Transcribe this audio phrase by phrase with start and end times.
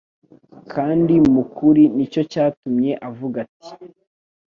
[0.73, 3.69] kandi mu kuri Nicyo cyatumye avuga ati: